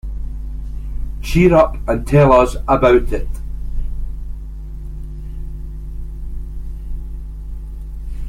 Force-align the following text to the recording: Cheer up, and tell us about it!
Cheer 1.21 1.53
up, 1.53 1.75
and 1.87 2.07
tell 2.07 2.33
us 2.33 2.55
about 2.67 3.13
it! 3.13 3.27